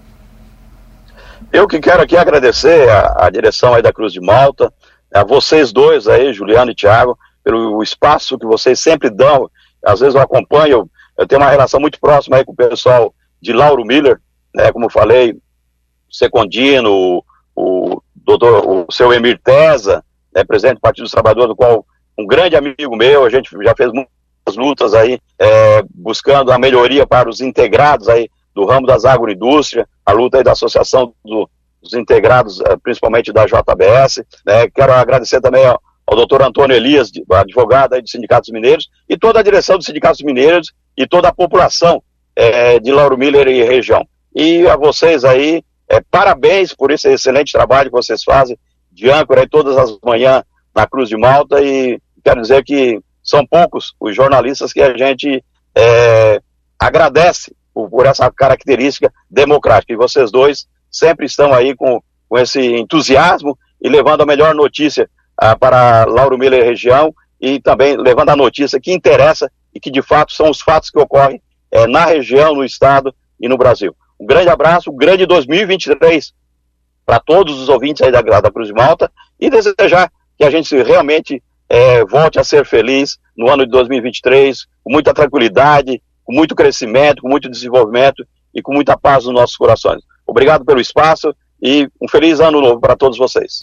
Eu 1.52 1.68
que 1.68 1.80
quero 1.80 2.04
aqui 2.04 2.16
agradecer 2.16 2.88
a, 2.88 3.26
a 3.26 3.30
direção 3.32 3.74
aí 3.74 3.82
da 3.82 3.92
Cruz 3.92 4.14
de 4.14 4.22
Malta, 4.22 4.72
a 5.12 5.24
vocês 5.24 5.74
dois 5.74 6.08
aí, 6.08 6.32
Juliano 6.34 6.70
e 6.70 6.76
Tiago, 6.76 7.18
pelo 7.44 7.82
espaço 7.82 8.38
que 8.38 8.46
vocês 8.46 8.80
sempre 8.80 9.10
dão. 9.10 9.50
Às 9.84 10.00
vezes 10.00 10.14
eu 10.14 10.22
acompanho, 10.22 10.88
eu 11.18 11.28
tenho 11.28 11.42
uma 11.42 11.50
relação 11.50 11.80
muito 11.80 12.00
próxima 12.00 12.38
aí 12.38 12.46
com 12.46 12.52
o 12.52 12.56
pessoal 12.56 13.12
de 13.42 13.52
Lauro 13.52 13.84
Miller, 13.84 14.20
né, 14.54 14.72
como 14.72 14.92
falei, 14.92 15.36
Secondino, 16.12 17.24
o 17.56 18.02
doutor, 18.16 18.68
o 18.68 18.92
seu 18.92 19.14
Emir 19.14 19.40
Tesa, 19.44 20.04
né, 20.34 20.44
presidente 20.44 20.76
do 20.76 20.82
Partido 20.82 21.04
dos 21.04 21.12
Trabalhadores, 21.12 21.50
do 21.50 21.56
qual 21.56 21.86
um 22.18 22.26
grande 22.26 22.56
amigo 22.56 22.96
meu, 22.96 23.26
a 23.26 23.30
gente 23.30 23.50
já 23.64 23.76
fez 23.76 23.92
muitas 23.92 24.56
lutas 24.56 24.94
aí, 24.94 25.20
é, 25.40 25.84
buscando 25.94 26.52
a 26.52 26.60
melhoria 26.60 27.06
para 27.06 27.30
os 27.30 27.42
integrados 27.42 28.08
aí 28.08 28.30
do 28.54 28.66
ramo 28.66 28.86
das 28.86 29.06
agroindústrias, 29.06 29.86
a 30.06 30.12
luta 30.12 30.38
aí 30.38 30.44
da 30.44 30.52
Associação 30.52 31.14
do, 31.24 31.50
dos 31.82 31.94
Integrados, 31.94 32.60
é, 32.62 32.76
principalmente 32.78 33.32
da 33.32 33.46
JBS, 33.46 34.24
né, 34.46 34.70
quero 34.70 34.94
agradecer 34.94 35.42
também 35.42 35.66
ao, 35.66 35.82
ao 36.06 36.16
doutor 36.16 36.42
Antônio 36.42 36.76
Elias, 36.76 37.12
advogado 37.32 37.94
aí 37.94 38.02
dos 38.02 38.12
sindicatos 38.12 38.50
mineiros, 38.52 38.90
e 39.08 39.18
toda 39.18 39.40
a 39.40 39.44
direção 39.44 39.78
dos 39.78 39.86
sindicatos 39.86 40.22
mineiros 40.22 40.74
e 40.98 41.08
toda 41.08 41.30
a 41.30 41.34
população 41.34 42.04
é, 42.36 42.80
de 42.80 42.92
Lauro 42.92 43.18
Miller 43.18 43.48
e 43.48 43.64
região. 43.64 44.06
E 44.36 44.68
a 44.68 44.76
vocês 44.76 45.24
aí, 45.24 45.64
é, 45.92 46.02
parabéns 46.10 46.74
por 46.74 46.90
esse 46.90 47.10
excelente 47.10 47.52
trabalho 47.52 47.90
que 47.90 47.98
vocês 47.98 48.24
fazem 48.24 48.58
de 48.90 49.10
âncora 49.10 49.42
aí 49.42 49.50
todas 49.50 49.76
as 49.76 49.98
manhãs 50.02 50.42
na 50.74 50.88
Cruz 50.88 51.10
de 51.10 51.18
Malta 51.18 51.62
e 51.62 52.00
quero 52.24 52.42
dizer 52.42 52.64
que 52.64 53.02
são 53.22 53.46
poucos 53.46 53.94
os 54.00 54.16
jornalistas 54.16 54.72
que 54.72 54.82
a 54.82 54.96
gente 54.98 55.44
é, 55.76 56.42
agradece 56.80 57.54
por, 57.74 57.90
por, 57.90 58.06
essa 58.06 58.32
característica 58.32 59.12
democrática. 59.30 59.92
E 59.92 59.98
vocês 59.98 60.32
dois 60.32 60.66
sempre 60.90 61.26
estão 61.26 61.54
aí 61.54 61.76
com, 61.76 62.02
com 62.30 62.38
esse 62.40 62.62
entusiasmo 62.78 63.58
e 63.82 63.90
levando 63.90 64.22
a 64.22 64.26
melhor 64.26 64.56
notícia 64.56 65.10
ah, 65.38 65.58
para 65.58 66.06
Lauro 66.06 66.38
Miller 66.38 66.64
região 66.64 67.14
e 67.40 67.60
também 67.60 67.98
levando 67.98 68.30
a 68.30 68.36
notícia 68.36 68.80
que 68.80 68.94
interessa 68.94 69.52
e 69.76 69.80
que 69.80 69.92
de 69.92 70.02
fato 70.02 70.32
são 70.32 70.50
os 70.50 70.62
fatos 70.62 70.90
que 70.90 71.00
ocorrem 71.00 71.42
é, 71.70 71.86
na 71.86 72.06
região, 72.06 72.56
no 72.56 72.64
estado 72.64 73.14
e 73.40 73.50
no 73.50 73.58
Brasil. 73.58 73.94
Um 74.22 74.26
grande 74.28 74.50
abraço, 74.50 74.92
um 74.92 74.96
grande 74.96 75.26
2023 75.26 76.32
para 77.04 77.20
todos 77.20 77.60
os 77.60 77.70
ouvintes 77.70 78.04
aí 78.04 78.12
da, 78.12 78.22
da 78.22 78.52
Cruz 78.52 78.68
de 78.68 78.74
Malta 78.74 79.12
e 79.40 79.50
desejar 79.50 80.12
que 80.38 80.44
a 80.44 80.50
gente 80.52 80.80
realmente 80.84 81.42
é, 81.68 82.06
volte 82.06 82.38
a 82.38 82.44
ser 82.44 82.64
feliz 82.64 83.18
no 83.36 83.50
ano 83.50 83.66
de 83.66 83.72
2023, 83.72 84.68
com 84.84 84.92
muita 84.92 85.12
tranquilidade, 85.12 86.00
com 86.24 86.34
muito 86.34 86.54
crescimento, 86.54 87.24
com 87.24 87.30
muito 87.30 87.50
desenvolvimento 87.50 88.24
e 88.54 88.62
com 88.62 88.72
muita 88.72 88.96
paz 88.96 89.26
nos 89.26 89.34
nossos 89.34 89.58
corações. 89.58 90.04
Obrigado 90.28 90.64
pelo 90.64 90.80
espaço 90.80 91.36
e 91.60 91.90
um 92.00 92.08
feliz 92.08 92.40
ano 92.40 92.62
novo 92.62 92.80
para 92.80 92.96
todos 92.96 93.18
vocês. 93.18 93.60